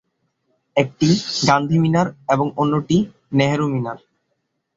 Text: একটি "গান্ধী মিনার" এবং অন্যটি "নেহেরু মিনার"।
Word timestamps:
একটি 0.75 1.09
"গান্ধী 1.47 1.77
মিনার" 1.79 2.07
এবং 2.29 2.47
অন্যটি 2.57 2.97
"নেহেরু 3.33 3.65
মিনার"। 3.67 3.97